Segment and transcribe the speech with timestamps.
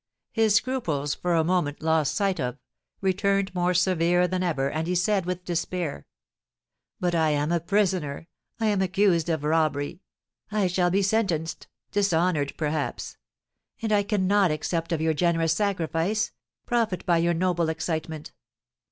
[0.31, 2.57] His scruples, for a moment lost sight of,
[3.01, 6.07] returned more severe than ever, and he said, with despair:
[6.99, 8.25] "But I am a prisoner
[8.59, 10.01] I am accused of robbery;
[10.51, 13.17] I shall be sentenced dishonoured, perhaps!
[13.83, 16.31] And I cannot accept of your generous sacrifice
[16.65, 18.31] profit by your noble excitement.